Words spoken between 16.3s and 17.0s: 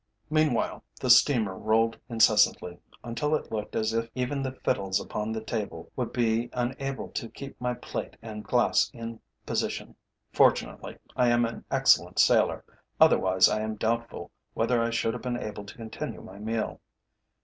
meal.